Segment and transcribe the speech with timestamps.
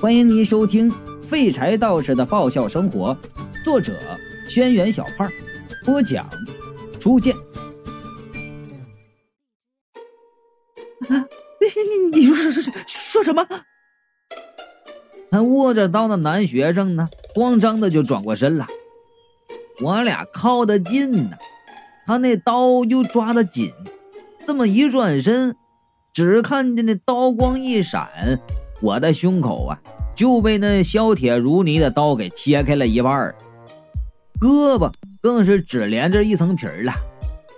[0.00, 0.90] 欢迎您收听
[1.20, 3.14] 《废柴道士的爆笑生活》，
[3.62, 3.92] 作者：
[4.48, 5.30] 轩辕小胖，
[5.84, 6.26] 播讲：
[6.98, 7.36] 初见。
[11.10, 11.20] 啊，
[11.60, 13.46] 你你你说说说说什么？
[15.30, 18.66] 还握着刀的男学生呢，慌张的就转过身了。
[19.82, 21.36] 我俩靠得近呢，
[22.06, 23.70] 他那刀又抓得紧，
[24.46, 25.54] 这么一转身，
[26.14, 28.40] 只看见那刀光一闪。
[28.80, 29.78] 我的胸口啊，
[30.14, 33.34] 就被那削铁如泥的刀给切开了一半儿
[34.40, 36.92] 胳膊更是只连着一层皮了，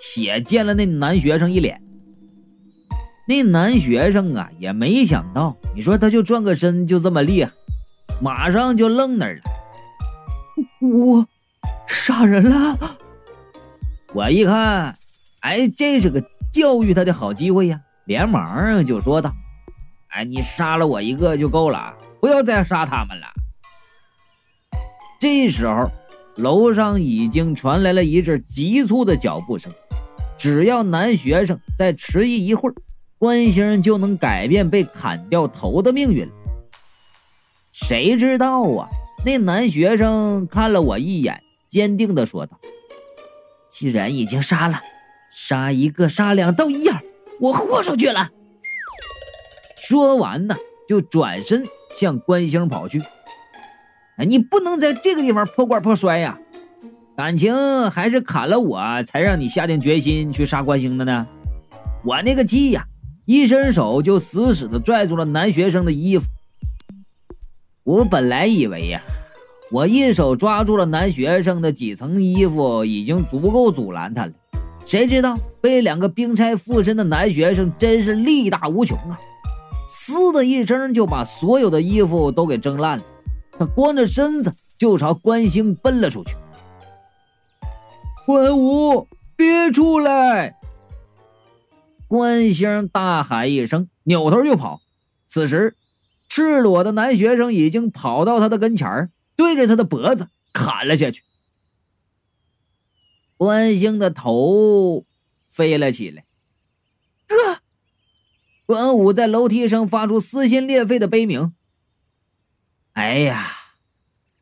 [0.01, 1.81] 血溅了那男学生一脸。
[3.29, 7.53] 那男学生啊，也没想到，你说他就转个身就这么厉害，
[8.21, 9.43] 马上就愣那儿了。
[10.81, 11.25] 我
[11.87, 12.77] 杀人了！
[14.13, 14.93] 我一看，
[15.43, 16.21] 哎，这是个
[16.53, 19.33] 教育他的好机会呀，连忙就说道。
[20.13, 23.27] 哎，你杀了我一个就够了，不要再杀他们了。
[25.19, 25.91] 这时候，
[26.37, 29.73] 楼上已经传来了一阵急促的脚步声。
[30.37, 32.75] 只要男学生再迟疑一会儿，
[33.17, 36.33] 关星就能改变被砍掉头的命运了。
[37.71, 38.89] 谁知道啊？
[39.25, 42.59] 那男学生看了我一眼，坚定地说道
[43.71, 44.81] ：“既然已经杀了，
[45.33, 46.99] 杀一个杀两都一样，
[47.41, 48.29] 我豁出去了。”
[49.85, 50.55] 说完呢，
[50.87, 53.03] 就转身向关星跑去。
[54.17, 56.39] 哎，你不能在这个地方破罐破摔呀！
[57.17, 61.27] 感情还是砍了我才让你下定决心去杀关星的呢？
[62.05, 62.87] 我那个气呀，
[63.25, 66.29] 一伸手就死死的拽住了男学生的衣服。
[67.83, 69.03] 我本来以为呀，
[69.73, 74.33] 我一手抓住了男学生的几层衣服，已经足够阻拦他了。
[74.87, 79.19] 谁知道被两个冰钗附身的男学生真是力大无穷啊！
[79.87, 83.05] 嘶的一声，就把所有的衣服都给蒸烂了。
[83.53, 86.35] 他光着身子就朝关兴奔了出去。
[88.25, 90.55] 关武，别出来！
[92.09, 94.81] 关兴大喊一声，扭头就跑。
[95.27, 95.77] 此时，
[96.29, 101.23] 赤裸的男学生已经跑到他的跟前对着他的脖子砍了下去。
[103.37, 105.05] 关兴的头
[105.49, 106.25] 飞了起来。
[107.27, 107.62] 哥！
[108.67, 111.55] 关武在楼梯上发出撕心裂肺的悲鸣。
[112.93, 113.59] 哎呀！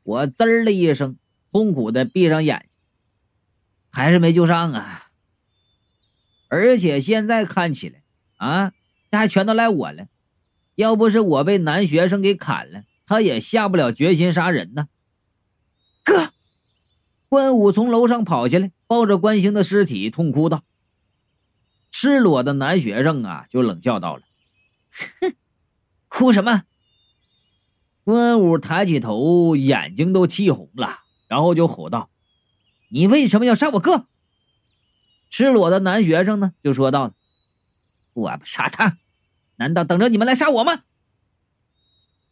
[0.03, 1.19] 我滋的一声，
[1.53, 2.70] 痛苦的闭上眼睛。
[3.92, 5.10] 还是没救上啊！
[6.48, 8.03] 而且现在看起来，
[8.38, 8.72] 啊，
[9.10, 10.06] 这还全都赖我了。
[10.75, 14.88] 要不是我被男学生给砍了，他也下不了决心杀人呢。
[16.03, 16.32] 哥，
[17.28, 20.64] 关武从楼上跑下来，抱着关兴的尸体，痛哭道。
[22.00, 24.22] 赤裸的男学生啊，就冷笑道了
[25.20, 25.34] ：“哼，
[26.08, 26.62] 哭什么？”
[28.04, 32.08] 关武抬起头，眼睛都气红了，然后就吼道
[32.88, 34.06] ：“你为什么要杀我哥？”
[35.28, 37.12] 赤裸的男学生呢，就说道
[38.14, 38.96] ：“我不杀他，
[39.56, 40.84] 难道等着你们来杀我吗？”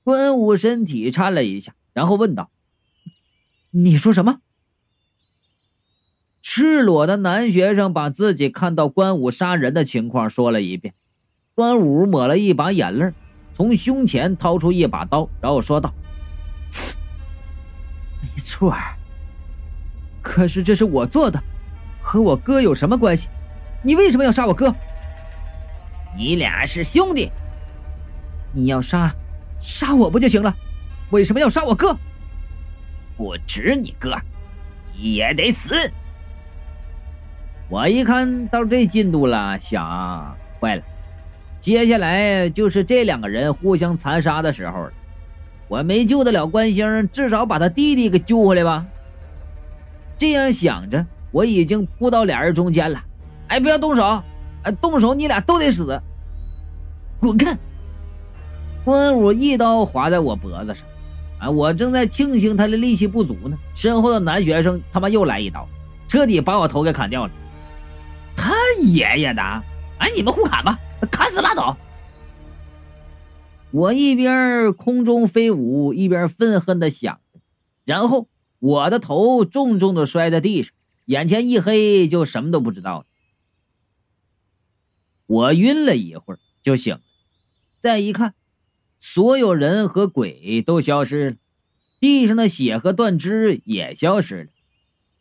[0.02, 2.50] 关武身体颤了一下，然后问道
[3.72, 4.40] ：“你说什么？”
[6.58, 10.92] 赤裸的男学生把自己看到关武杀人的情况说了一遍。
[11.54, 13.12] 关武抹了一把眼泪，
[13.54, 15.94] 从胸前掏出一把刀，然后说道
[18.20, 18.74] ：“没错，
[20.20, 21.40] 可是这是我做的，
[22.02, 23.28] 和我哥有什么关系？
[23.84, 24.74] 你为什么要杀我哥？
[26.16, 27.30] 你俩是兄弟，
[28.52, 29.14] 你要杀，
[29.60, 30.52] 杀我不就行了？
[31.10, 31.96] 为什么要杀我哥？
[33.16, 34.16] 不止你哥，
[34.96, 35.72] 你也得死。”
[37.70, 40.82] 我一看到这进度了，想坏了，
[41.60, 44.92] 接下来就是这两个人互相残杀的时候了。
[45.68, 48.86] 我没救得了关星，至少把他弟弟给救回来吧。
[50.16, 52.98] 这样想着，我已经扑到俩人中间了。
[53.48, 54.22] 哎，不要动手！
[54.62, 56.00] 哎，动手你俩都得死！
[57.20, 57.54] 滚开！
[58.82, 60.88] 关武一刀划在我脖子上。
[61.38, 65.68] 啊，我正在庆幸他的力气不足呢，身后的男学生他妈又来一刀，
[66.06, 67.32] 彻底把我头给砍掉了。
[68.38, 69.42] 他爷爷的！
[69.98, 70.78] 哎，你们互砍吧，
[71.10, 71.76] 砍死拉倒。
[73.72, 77.40] 我一边空中飞舞，一边愤恨的想着，
[77.84, 78.28] 然后
[78.60, 80.72] 我的头重重的摔在地上，
[81.06, 83.06] 眼前一黑，就什么都不知道了。
[85.26, 87.00] 我晕了一会儿就醒了，
[87.80, 88.34] 再一看，
[89.00, 91.36] 所有人和鬼都消失了，
[92.00, 94.50] 地上的血和断肢也消失了。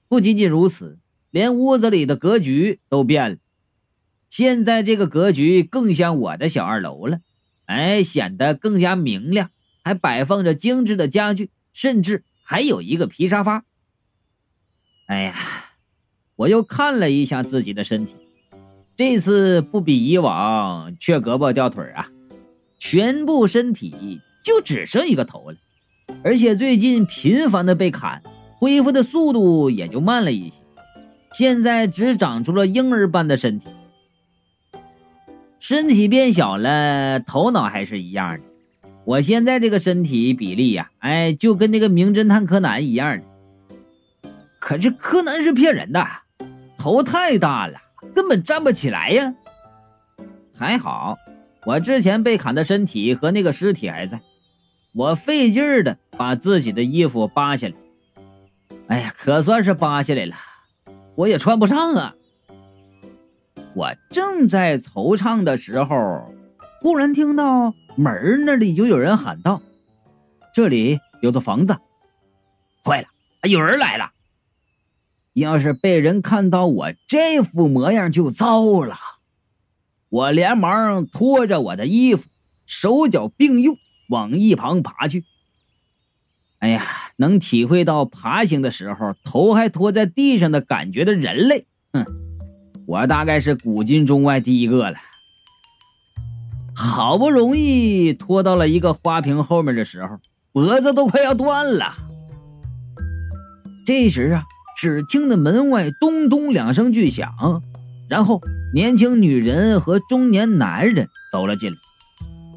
[0.07, 0.99] 不仅仅如此。
[1.37, 3.37] 连屋子里的格局都变了，
[4.27, 7.19] 现在这个格局更像我的小二楼了，
[7.67, 9.51] 哎，显得更加明亮，
[9.83, 13.65] 还摆放着精致的家具，甚至还有一个皮沙发。
[15.05, 15.35] 哎呀，
[16.37, 18.15] 我又看了一下自己的身体，
[18.95, 22.09] 这次不比以往缺胳膊掉腿啊，
[22.79, 25.57] 全部身体就只剩一个头了，
[26.23, 28.23] 而且最近频繁的被砍，
[28.55, 30.63] 恢复的速度也就慢了一些，
[31.31, 33.67] 现在只长出了婴儿般的身体。
[35.59, 38.43] 身体变小了，头脑还是一样的。
[39.03, 43.23] 我现在这个身体比例呀，哎，就跟那个名侦探柯南一样的。
[44.59, 46.05] 可是柯南是骗人的，
[46.77, 47.79] 头太大了，
[48.13, 49.33] 根本站不起来呀。
[50.53, 51.17] 还好，
[51.65, 54.19] 我之前被砍的身体和那个尸体还在，
[54.93, 57.73] 我费劲儿的把自己的衣服扒下来。
[58.87, 60.35] 哎呀，可算是扒下来了，
[61.17, 62.15] 我也穿不上啊。
[63.73, 66.31] 我正在惆怅的时候，
[66.79, 69.61] 忽然听到门那里就有人喊道
[70.53, 71.75] ：“这里有座房子。”
[72.85, 73.07] 坏了，
[73.49, 74.11] 有人来了！
[75.33, 78.95] 要是被人看到我这副模样，就糟了。
[80.09, 82.29] 我连忙拖着我的衣服，
[82.65, 83.75] 手脚并用
[84.09, 85.25] 往一旁爬去。
[86.59, 86.85] 哎呀，
[87.17, 92.05] 能体会到爬行的时候头还拖在地上的感觉的人类，哼。
[92.85, 94.97] 我大概是古今中外第一个了。
[96.73, 100.19] 好不容易拖到了一个花瓶后面的时候，
[100.53, 101.95] 脖子都快要断了。
[103.85, 104.45] 这时啊，
[104.77, 107.61] 只听得门外咚咚两声巨响，
[108.07, 108.41] 然后
[108.73, 111.77] 年轻女人和中年男人走了进来。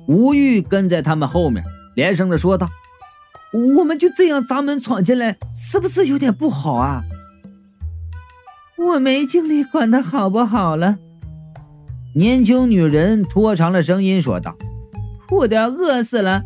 [0.07, 1.65] 吴玉跟在他们后面，
[1.97, 2.69] 连声的说道
[3.53, 7.03] ：“我们就这样砸门闯进来，是不是有点不好啊？”
[8.79, 10.97] 我没精力管他好不好了。
[12.15, 14.57] 年轻女人拖长了声音说道
[15.31, 16.43] ：“我都要饿死了，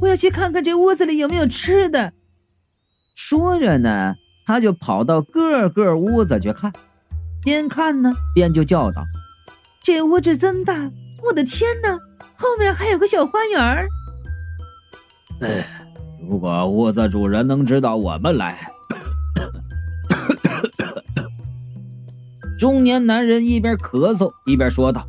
[0.00, 2.12] 我要去看看这屋子里有没有吃的。”
[3.16, 4.14] 说着呢，
[4.46, 6.72] 她就跑到个个屋子去看，
[7.42, 9.04] 边看呢边就叫道
[9.82, 10.90] ：“这屋子真大！
[11.24, 11.98] 我的天哪，
[12.36, 13.60] 后面还有个小花园！”
[15.42, 15.83] 哎，
[16.28, 18.70] 如果屋子主人能知道我们来。
[22.58, 25.06] 中年男人一边咳嗽一边说道：“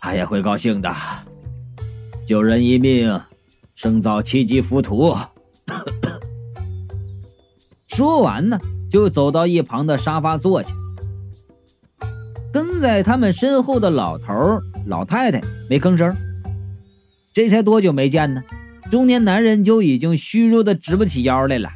[0.00, 0.94] 他也会高兴的，
[2.26, 3.20] 救人一命，
[3.74, 5.16] 胜造七级浮屠。”
[7.88, 8.58] 说完呢，
[8.90, 10.72] 就走到一旁的沙发坐下。
[12.52, 16.14] 跟在他们身后的老头老太太没吭声。
[17.32, 18.42] 这才多久没见呢？
[18.94, 21.68] 中年男人就已经虚弱的直不起腰来了。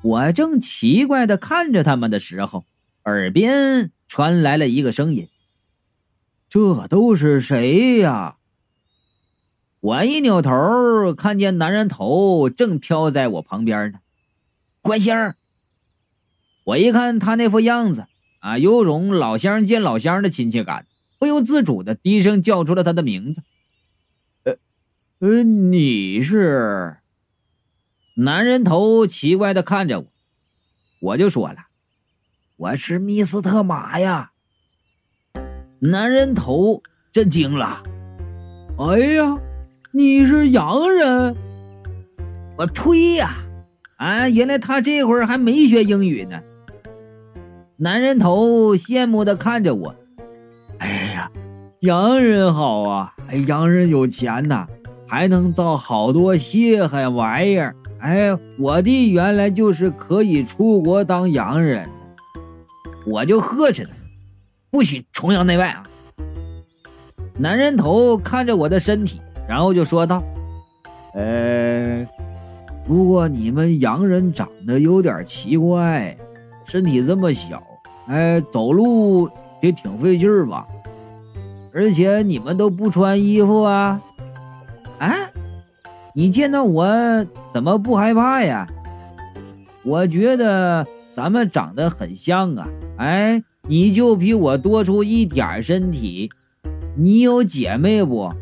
[0.00, 2.64] 我正奇怪的看着他们的时候。
[3.04, 5.28] 耳边传来了一个声音
[6.48, 8.38] ：“这都是谁呀？”
[9.78, 13.98] 我一扭头，看见男人头正飘在我旁边呢。
[14.80, 15.36] 关星儿，
[16.64, 18.06] 我一看他那副样子
[18.40, 20.86] 啊，有种老乡见老乡的亲切感，
[21.18, 23.42] 不由自主的低声叫出了他的名字。
[25.18, 26.98] 呃，你是？
[28.16, 30.06] 男人头奇怪的看着我，
[31.00, 31.56] 我就说了。
[32.56, 34.32] 我是密斯特马呀！
[35.78, 36.82] 男人头
[37.12, 37.82] 震惊了。
[38.78, 39.38] 哎呀，
[39.92, 41.34] 你是洋人！
[42.58, 43.38] 我呸呀！
[43.96, 46.42] 啊，原来他这会儿还没学英语呢。
[47.78, 49.96] 男人头羡慕的看着我。
[50.76, 51.30] 哎呀，
[51.80, 53.14] 洋人好啊！
[53.46, 54.66] 洋人有钱呐，
[55.06, 57.74] 还能造好多稀罕玩意儿。
[58.00, 61.88] 哎，我弟原来就是可以出国当洋人。
[63.06, 63.92] 我就呵斥他，
[64.70, 65.82] 不许崇洋媚外啊！
[67.38, 70.22] 男人头看着我的身体，然后就说道
[71.14, 72.06] ：“呃，
[72.84, 76.16] 不过你们洋人长得有点奇怪，
[76.64, 77.62] 身体这么小，
[78.08, 79.30] 哎，走路
[79.62, 80.66] 也挺费劲儿吧？
[81.72, 84.00] 而且你们都不穿衣服啊？
[84.98, 85.14] 啊？
[86.14, 88.66] 你见到我怎么不害怕呀？
[89.84, 96.30] 我觉得咱们长得很像啊！”哎，你就比我多出一点身体，
[96.96, 98.32] 你有姐妹不？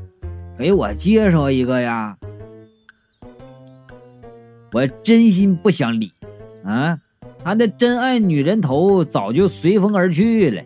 [0.56, 2.16] 给我介绍一个呀！
[4.72, 6.12] 我真心不想理，
[6.64, 7.00] 啊，
[7.42, 10.62] 他的真爱女人头早就随风而去了。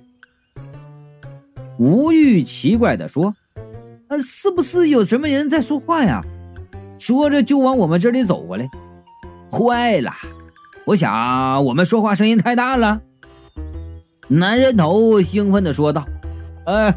[1.78, 3.34] 吴玉奇怪的说
[4.08, 6.22] ：“啊，是不是有什么人在说话呀？”
[6.98, 8.68] 说着就往我们这里走过来。
[9.50, 10.12] 坏了，
[10.84, 13.00] 我想我们说话声音太大了。
[14.26, 16.04] 男人头兴奋地说道
[16.66, 16.92] ：“哎，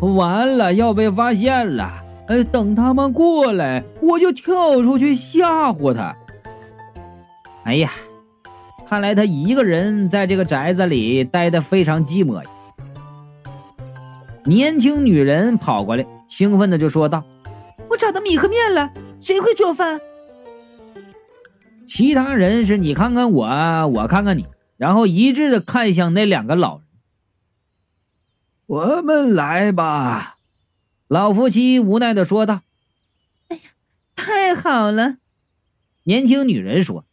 [0.00, 2.02] 完了，要被发现了！
[2.28, 6.16] 哎，等他们过来，我就跳出去吓唬他。
[7.64, 7.90] 哎呀，
[8.86, 12.50] 看来他一个人在这个宅子里待得非常寂寞呀。
[14.44, 17.24] 年轻女人跑过来，兴奋的就说道
[17.90, 20.00] ：“我找到米和面了，谁会做饭？”
[21.88, 23.46] 其他人是你看看我，
[23.88, 24.46] 我看看你，
[24.76, 26.86] 然后一致的看向那两个老人。
[28.66, 30.36] 我们来吧，
[31.08, 32.62] 老夫妻无奈的说道。
[33.50, 33.62] “哎呀，
[34.14, 35.16] 太好了！”
[36.04, 37.04] 年轻女人说，“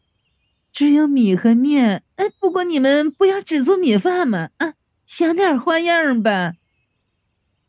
[0.72, 4.76] 只有米和面，哎，不过你们不要只做米饭嘛，啊，
[5.08, 6.54] 想点花样吧。”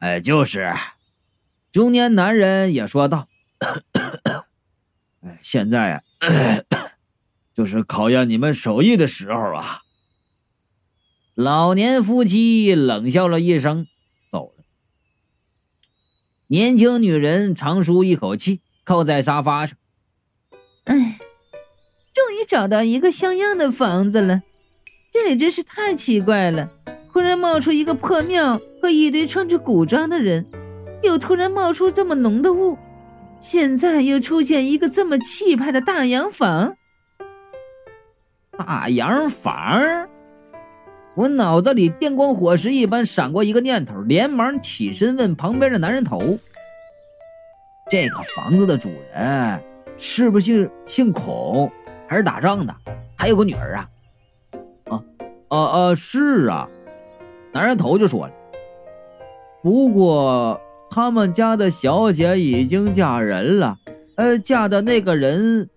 [0.00, 0.70] 哎，就是。
[1.78, 3.28] 中年男人也说道
[5.23, 6.02] ：“哎，现在啊，
[7.54, 9.82] 就是考验你们手艺的时候啊。”
[11.38, 13.87] 老年夫妻冷笑了一声，
[14.28, 14.64] 走了。
[16.49, 19.78] 年轻女人长舒一口气，靠在沙发上。
[20.82, 21.20] 哎，
[22.12, 24.42] 终于找到一个像样的房子了。
[25.12, 26.73] 这里真是太奇怪了，
[27.12, 30.44] 忽然冒出一个破庙和一堆穿着古装的人，
[31.02, 32.76] 又突然冒出这么浓的雾，
[33.40, 36.76] 现在又出现一个这么气派的大洋房。
[38.56, 40.08] 大洋房。
[41.14, 46.20] 我脑子里电光火石一般闪过一个念头，连忙起身问旁边的男人头
[47.90, 49.60] ：“这个房子的主人
[49.96, 51.70] 是不是姓孔，
[52.08, 52.72] 还是打仗的？
[53.16, 53.88] 还有个女儿啊
[54.90, 55.02] ？”“啊
[55.48, 56.68] 啊啊，是啊。”
[57.52, 58.32] 男人头就说了
[59.60, 60.60] ：“不过
[60.90, 63.78] 他们家的小姐已经嫁人了，
[64.16, 65.68] 呃，嫁的那个人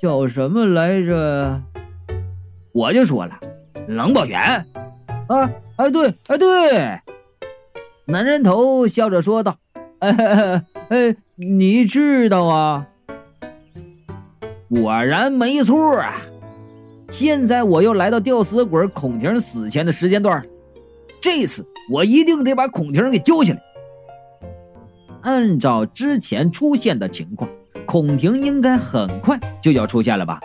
[0.00, 1.62] 叫什么来着？”
[2.72, 3.38] 我就说了。
[3.88, 4.64] 冷宝元，
[5.26, 7.00] 啊，哎对，哎对，
[8.04, 9.56] 男人头笑着说道
[9.98, 12.86] ：“哎 哎，你知道啊？
[14.68, 16.20] 果然没错啊！
[17.08, 20.44] 现在我又来到吊死鬼孔婷死前的时间段了，
[21.20, 23.60] 这次我一定得把孔婷给救起来。
[25.22, 27.50] 按照之前出现的情况，
[27.86, 30.40] 孔婷应该很快就要出现了吧？”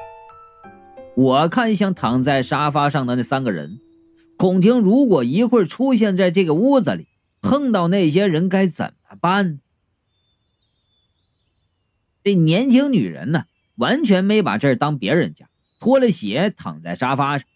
[1.16, 3.80] 我看向躺在沙发上的那三个人，
[4.36, 7.08] 孔婷如果一会儿出现在这个屋子里，
[7.42, 9.60] 碰到那些人该怎么办？
[12.22, 15.48] 这年轻女人呢，完全没把这儿当别人家，
[15.80, 17.48] 脱了鞋躺在沙发上。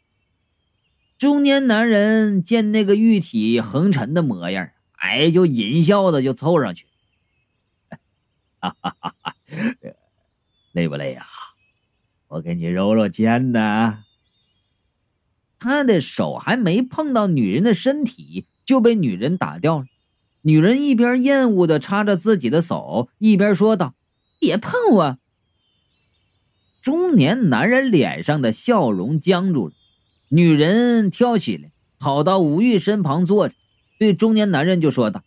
[1.17, 6.85] 中年男人见那个玉体横陈的模样，哎，就淫笑的就凑上去，
[8.60, 9.36] 哈哈哈哈，
[10.74, 11.25] 累不累呀？
[12.28, 14.04] 我给你揉揉肩呢。
[15.58, 19.86] 他的手还没碰到女人的身体，就被女人打掉了。
[20.42, 23.94] 女人一边厌恶的擦着自己的手，一边说道
[24.39, 25.18] ：“别碰我！”
[26.82, 29.74] 中年男人脸上的笑容僵住了。
[30.30, 33.56] 女人跳起来，跑到吴玉身旁坐着，
[34.00, 35.24] 对中年男人就说道：“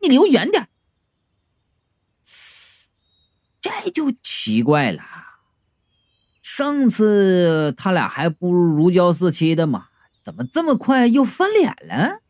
[0.00, 0.63] 你离我远点。”
[3.84, 5.02] 这就奇怪了。
[6.42, 9.88] 上次他俩还不如如胶似漆的嘛，
[10.22, 12.20] 怎么这么快又翻脸了？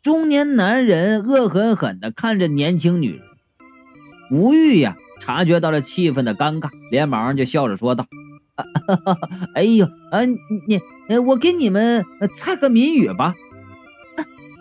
[0.00, 3.22] 中年男人恶狠狠地看着年轻女人，
[4.30, 8.06] 吴玉呀，察觉到了气氛的尴尬，连忙就笑着说道
[9.54, 10.80] ：“哎呦，啊你，
[11.26, 13.34] 我给你们猜个谜语吧。”“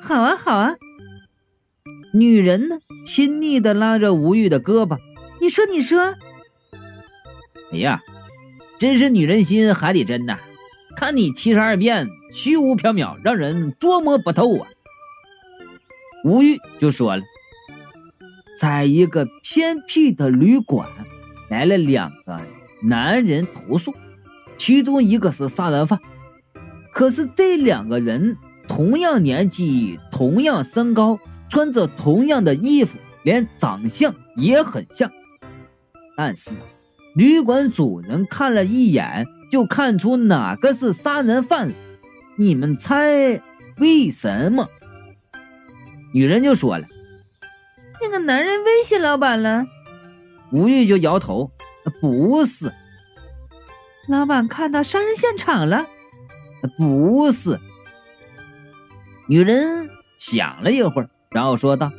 [0.03, 0.75] 好啊，好啊。”
[2.13, 4.97] 女人呢，亲昵地拉着吴玉的胳膊
[5.41, 5.99] ：“你说，你说。”
[7.73, 7.99] 哎呀，
[8.77, 10.37] 真是女人心，海底针呐！
[10.95, 14.67] 看你七十二变，虚无缥缈，让人捉摸不透啊！
[16.23, 17.23] 吴玉就说了，
[18.59, 20.87] 在一个偏僻的旅馆，
[21.49, 22.39] 来了两个
[22.83, 23.95] 男人投宿，
[24.57, 25.99] 其中一个是杀人犯。
[26.93, 31.17] 可是这两个人同样年纪，同样身高，
[31.49, 35.09] 穿着同样的衣服，连长相也很像，
[36.21, 36.51] 但是。
[37.15, 41.73] 旅馆主人看了一眼，就看出哪个是杀人犯了。
[42.37, 43.41] 你们猜
[43.79, 44.69] 为什么？
[46.13, 46.85] 女人就说了
[47.99, 49.65] ：“那个男人威胁老板了。”
[50.53, 51.49] 吴玉就摇头
[51.99, 52.71] ：“不是。”
[54.07, 55.87] 老板看到杀人现场了。
[56.77, 57.59] 不是。
[59.27, 61.91] 女人想了一会儿，然后说道：“，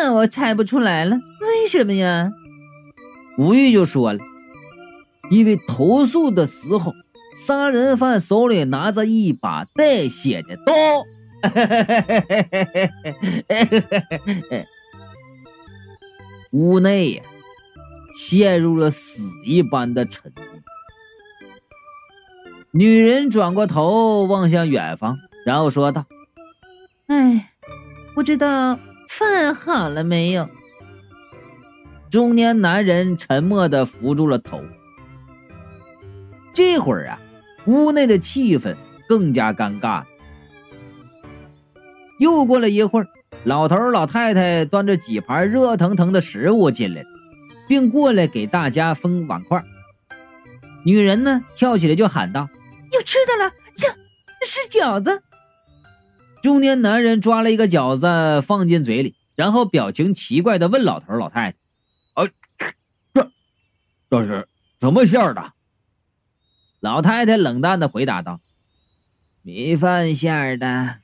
[0.00, 2.30] 那我猜不出来了，为什么呀？”
[3.36, 4.20] 吴玉就说了
[5.28, 6.94] ：“因为投诉的时候，
[7.34, 10.72] 杀人犯手里拿着一把带血的刀，
[16.52, 17.24] 屋内呀，
[18.14, 20.44] 陷入了死一般的沉默。
[22.70, 26.06] 女人转过头望向远方，然后说道
[27.08, 27.50] ：“哎，
[28.14, 28.78] 不知道
[29.08, 30.48] 饭好了没有？”
[32.10, 34.62] 中年男人沉默的扶住了头。
[36.54, 37.20] 这会儿啊，
[37.66, 38.76] 屋内的气氛
[39.08, 40.04] 更加尴尬。
[42.18, 43.06] 又过了一会儿，
[43.44, 47.04] 老头老太太端着几盘热腾腾的食物进来，
[47.68, 49.62] 并过来给大家分碗筷。
[50.84, 52.48] 女人呢，跳起来就喊道
[52.92, 53.44] ：“有吃的了
[53.86, 53.96] 呀！
[54.44, 55.22] 是饺子！”
[56.40, 61.58] 中年男人抓了一个饺子放进嘴里，然后表情奇怪的问老头老太太
[62.14, 62.24] ：“啊，
[63.12, 63.30] 这
[64.08, 64.48] 这是
[64.80, 65.52] 什么馅的？”
[66.80, 68.40] 老太太冷淡的回答道
[69.42, 71.00] ：“米饭馅的。”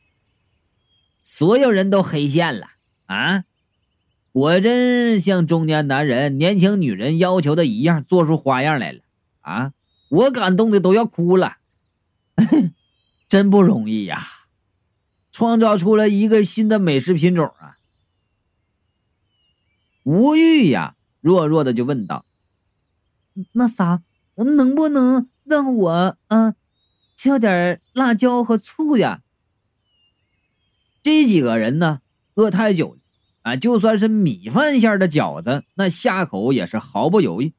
[1.22, 2.68] 所有人都黑线了
[3.06, 3.44] 啊！
[4.30, 9.00] 果真像中年男人、年轻女人要求的一样，做出花样来了
[9.40, 9.72] 啊！
[10.10, 11.56] 我感动的都要哭了，
[13.26, 14.26] 真不容易呀，
[15.34, 17.78] 创造出了一个新的美食品种啊！
[20.04, 22.24] 吴玉呀，弱弱的就问道
[23.50, 24.04] ：“那啥，
[24.36, 26.54] 能不能让我嗯，
[27.16, 29.22] 浇点辣椒和醋呀？”
[31.02, 32.00] 这几个人呢，
[32.34, 33.00] 饿太久了
[33.42, 33.56] 啊！
[33.56, 37.52] 就算是米饭馅的饺子，那下口也是毫不犹豫，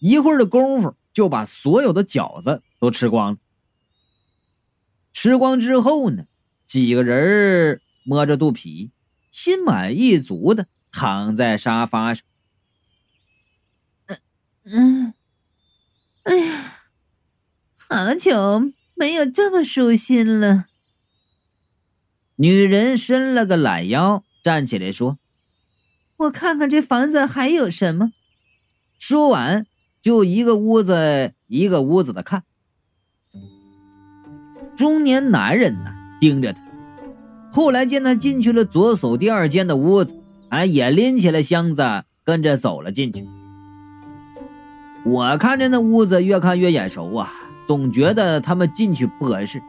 [0.00, 3.38] 一会儿的功夫就把所有的饺子都吃光了。
[5.12, 6.24] 吃光之后呢，
[6.70, 8.92] 几个人摸着肚皮，
[9.28, 12.24] 心满意足的躺在沙发上。
[14.06, 14.18] 嗯
[14.62, 15.14] 嗯，
[16.22, 16.82] 哎呀，
[17.76, 20.66] 好久没有这么舒心了。
[22.36, 25.18] 女人伸了个懒腰，站起来说
[26.18, 28.12] ：“我看看这房子还有什么。”
[28.96, 29.66] 说完，
[30.00, 32.44] 就一个屋子一个屋子的看。
[34.76, 36.69] 中年男人呢，盯着他。
[37.50, 40.16] 后来见他进去了左手第二间的屋子，
[40.50, 41.82] 哎，也拎起了箱子，
[42.24, 43.26] 跟着走了进去。
[45.04, 47.32] 我看着那屋子越看越眼熟啊，
[47.66, 49.62] 总觉得他们进去不合适。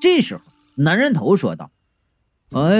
[0.00, 0.42] 这时候，
[0.76, 1.70] 男人头说道。
[2.52, 2.76] 哎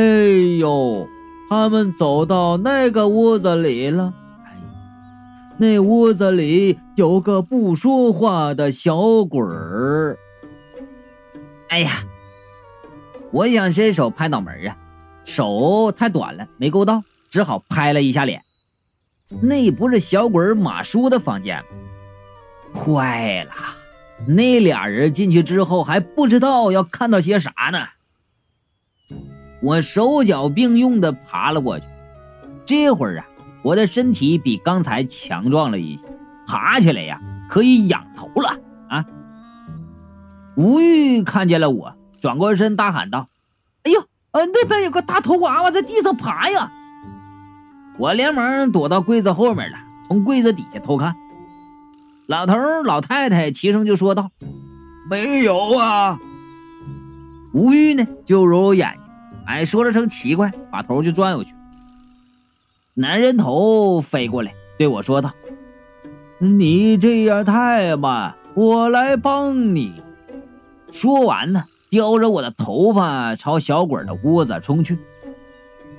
[0.59, 1.07] 呦，
[1.49, 4.14] 他们走到那个屋子里了。
[4.45, 4.57] 哎，
[5.59, 10.19] 那屋子里有个不说话的小鬼儿。
[11.69, 11.91] 哎呀，
[13.31, 14.77] 我想伸手拍脑门啊，
[15.25, 18.43] 手太短了，没够到，只好拍了一下脸。
[19.43, 21.62] 那不是小鬼马叔的房间？
[22.75, 23.53] 坏了，
[24.27, 27.87] 那俩人进去之后还不知道要看到些啥呢。
[29.61, 31.85] 我手脚并用的爬了过去，
[32.64, 33.27] 这会儿啊，
[33.62, 36.05] 我的身体比刚才强壮了一些，
[36.47, 39.05] 爬起来呀可以仰头了啊！
[40.57, 43.28] 吴玉看见了我，转过身大喊道
[43.85, 44.00] ：“哎呦，
[44.33, 46.72] 呃，那边有个大头娃娃在地上爬呀！”
[47.98, 49.78] 我连忙躲到柜子后面了，
[50.09, 51.14] 从柜子底下偷看。
[52.26, 52.54] 老头
[52.85, 54.31] 老太太齐声就说道
[55.11, 56.18] ：“没有啊！”
[57.54, 59.02] 吴玉呢就揉揉眼睛。
[59.46, 61.54] 哎，说了声奇怪，把头就转过去。
[62.94, 65.33] 男人头飞过来，对我说道
[66.38, 70.02] ：“你这样太慢，我来帮你。”
[70.92, 74.98] 说完呢，叼着我的头发朝小鬼的屋子冲去。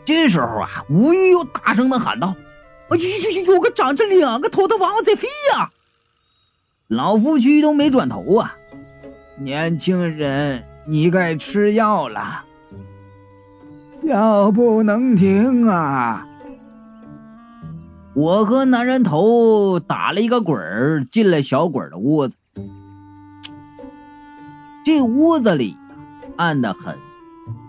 [0.05, 2.35] 这时候啊，吴玉又大声的喊道
[2.89, 5.69] ：“哎呦呦，有个长着两个头的娃娃在飞呀！”
[6.87, 8.55] 老夫妻都没转头啊。
[9.37, 12.45] 年轻人，你该吃药了。
[14.03, 16.25] 药不能停啊！
[18.15, 22.35] 我和男人头打了一个滚儿，进了小鬼的屋子。
[24.83, 25.77] 这屋子里
[26.39, 26.97] 暗得很，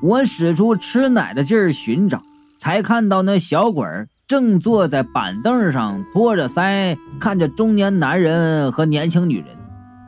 [0.01, 2.23] 我使出吃奶的劲儿寻找，
[2.57, 9.47] 才看到那小鬼儿正坐在板凳上，托着腮看着中年男人和年轻女人。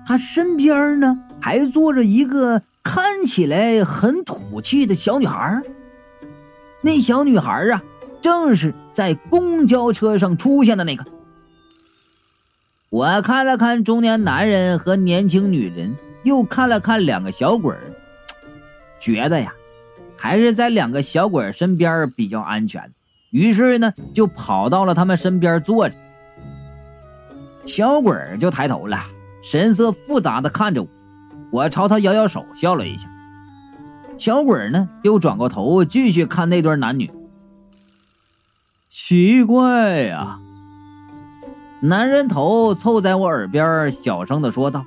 [0.06, 5.60] 他身边呢，还坐着一个看起来很土气的小女孩。
[6.82, 7.82] 那小女孩啊，
[8.20, 11.04] 正是在公交车上出现的那个。
[12.90, 17.80] 我看了看中年男人和年轻女人，又看了看两个小鬼儿，
[19.02, 19.52] 觉得呀，
[20.16, 22.88] 还是在两个小鬼身边比较安全。
[23.30, 25.94] 于是呢，就跑到了他们身边坐着。
[27.64, 29.04] 小鬼就抬头了，
[29.42, 30.88] 神色复杂的看着我，
[31.50, 33.08] 我朝他摇摇手，笑了一下。
[34.16, 37.10] 小鬼呢又转过头继续看那对男女。
[38.88, 40.38] 奇怪呀！
[41.80, 44.84] 男人头凑在我耳边，小声的说道：“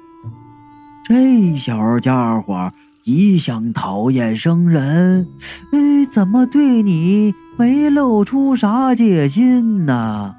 [1.04, 2.72] 这小家伙
[3.08, 5.28] 一向讨厌生人，
[5.72, 10.36] 哎，怎么对你没露出啥戒心呢？”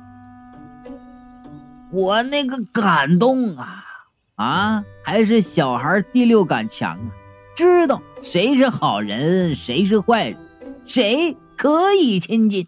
[1.93, 3.85] 我那个感动啊
[4.35, 4.85] 啊！
[5.05, 7.07] 还是小孩第六感强啊，
[7.55, 10.37] 知道谁是好人，谁是坏人，
[10.85, 12.67] 谁可以亲近。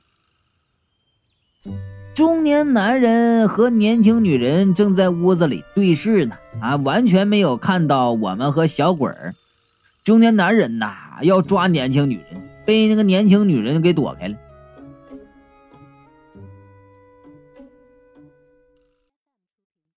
[2.14, 9.34] 中年男人和年轻女人正在屋子里对视呢，啊，完全没有看到我们和小鬼儿。
[10.08, 14.34] 中年男人呐，要抓年轻女人，被那个年轻女人给躲开了。